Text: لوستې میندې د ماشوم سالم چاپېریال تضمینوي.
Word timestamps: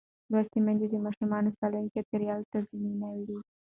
لوستې 0.31 0.59
میندې 0.65 0.87
د 0.89 0.95
ماشوم 1.03 1.31
سالم 1.59 1.85
چاپېریال 1.93 2.41
تضمینوي. 2.53 3.39